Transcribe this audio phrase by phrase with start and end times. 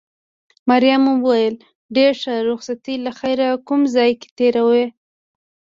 [0.69, 1.55] مريم وویل:
[1.95, 4.85] ډېر ښه، رخصتي له خیره کوم ځای کې تېروې؟